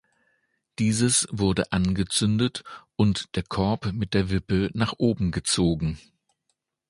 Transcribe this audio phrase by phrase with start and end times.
[0.79, 2.63] Dieses wurde angezündet
[2.95, 5.99] und der Korb mit der Wippe nach oben gezogen.